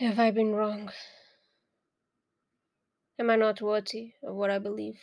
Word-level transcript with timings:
Have 0.00 0.18
I 0.18 0.30
been 0.30 0.54
wrong? 0.54 0.90
Am 3.18 3.28
I 3.28 3.36
not 3.36 3.60
worthy 3.60 4.14
of 4.22 4.34
what 4.34 4.50
I 4.50 4.58
believe? 4.58 4.98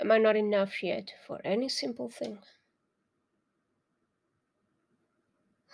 Am 0.00 0.10
I 0.10 0.16
not 0.16 0.36
enough 0.36 0.82
yet 0.82 1.12
for 1.26 1.38
any 1.44 1.68
simple 1.68 2.08
thing? 2.08 2.38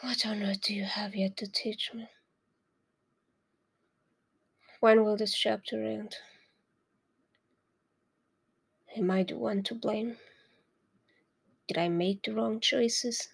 What 0.00 0.27
on 0.27 0.43
earth 0.43 0.62
do 0.62 0.75
you 0.75 0.82
have 0.82 1.14
yet 1.14 1.37
to 1.37 1.46
teach 1.46 1.95
me? 1.95 2.09
When 4.80 5.05
will 5.05 5.17
this 5.17 5.35
chapter 5.35 5.85
end? 5.85 6.17
Am 8.96 9.09
I 9.09 9.23
the 9.23 9.37
one 9.37 9.62
to 9.62 9.77
blame? 9.77 10.17
Did 11.69 11.79
I 11.79 11.89
make 11.89 12.25
the 12.25 12.35
wrong 12.35 12.59
choices? 12.59 13.29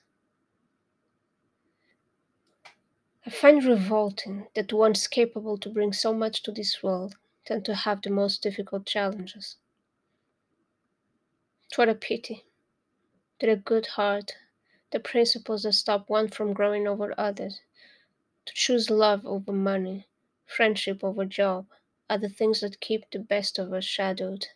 I 3.29 3.31
find 3.31 3.63
revolting 3.63 4.49
that 4.55 4.73
ones 4.73 5.07
capable 5.07 5.59
to 5.59 5.69
bring 5.69 5.93
so 5.93 6.15
much 6.15 6.43
to 6.45 6.51
this 6.51 6.83
world 6.83 7.17
tend 7.45 7.67
to 7.67 7.75
have 7.75 8.01
the 8.01 8.09
most 8.09 8.43
difficult 8.43 8.87
challenges. 8.87 9.57
What 11.77 11.91
a 11.91 11.95
pity 11.95 12.47
that 13.39 13.51
a 13.51 13.57
good 13.57 13.85
heart, 13.85 14.33
the 14.93 14.99
principles 14.99 15.65
that 15.65 15.75
stop 15.75 16.09
one 16.09 16.29
from 16.29 16.55
growing 16.55 16.89
over 16.89 17.13
others, 17.21 17.61
to 18.47 18.55
choose 18.55 18.89
love 18.89 19.27
over 19.27 19.53
money, 19.53 20.09
friendship 20.47 21.05
over 21.05 21.27
job, 21.27 21.67
are 22.09 22.17
the 22.17 22.31
things 22.31 22.61
that 22.61 22.81
keep 22.81 23.11
the 23.11 23.19
best 23.19 23.59
of 23.59 23.75
us 23.75 23.85
shadowed. 23.85 24.47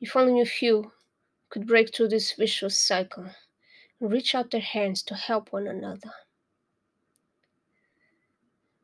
If 0.00 0.16
only 0.16 0.40
a 0.40 0.46
few 0.46 0.90
could 1.48 1.68
break 1.68 1.94
through 1.94 2.08
this 2.08 2.32
vicious 2.32 2.76
cycle 2.76 3.30
and 4.00 4.10
reach 4.10 4.34
out 4.34 4.50
their 4.50 4.60
hands 4.60 5.04
to 5.04 5.14
help 5.14 5.52
one 5.52 5.68
another. 5.68 6.10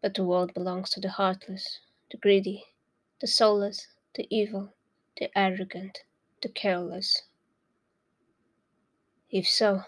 But 0.00 0.14
the 0.14 0.24
world 0.24 0.54
belongs 0.54 0.90
to 0.90 1.00
the 1.00 1.10
heartless, 1.10 1.80
the 2.10 2.16
greedy, 2.16 2.64
the 3.20 3.26
soulless, 3.26 3.88
the 4.14 4.26
evil, 4.30 4.74
the 5.18 5.30
arrogant, 5.36 6.04
the 6.42 6.48
careless. 6.48 7.22
If 9.30 9.48
so, 9.48 9.82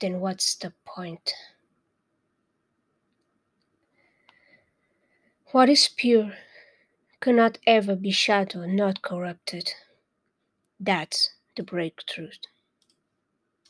then 0.00 0.20
what's 0.20 0.54
the 0.54 0.72
point? 0.84 1.34
What 5.52 5.68
is 5.68 5.88
pure 5.88 6.32
cannot 7.20 7.58
ever 7.66 7.94
be 7.94 8.10
shadowed, 8.10 8.70
not 8.70 9.02
corrupted. 9.02 9.74
That's 10.78 11.34
the 11.56 11.62
breakthrough. 11.62 12.30